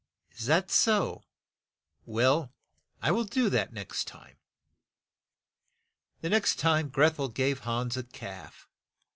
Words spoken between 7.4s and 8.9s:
Hans a calf.